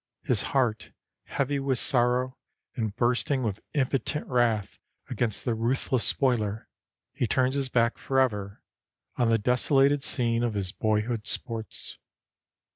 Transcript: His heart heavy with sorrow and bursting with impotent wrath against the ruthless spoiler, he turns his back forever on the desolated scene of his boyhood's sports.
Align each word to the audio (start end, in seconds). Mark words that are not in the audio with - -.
His 0.23 0.41
heart 0.41 0.93
heavy 1.25 1.59
with 1.59 1.77
sorrow 1.77 2.39
and 2.75 2.95
bursting 2.95 3.43
with 3.43 3.61
impotent 3.75 4.25
wrath 4.25 4.79
against 5.11 5.45
the 5.45 5.53
ruthless 5.53 6.03
spoiler, 6.03 6.67
he 7.13 7.27
turns 7.27 7.53
his 7.53 7.69
back 7.69 7.99
forever 7.99 8.63
on 9.17 9.29
the 9.29 9.37
desolated 9.37 10.01
scene 10.01 10.41
of 10.41 10.55
his 10.55 10.71
boyhood's 10.71 11.29
sports. 11.29 11.99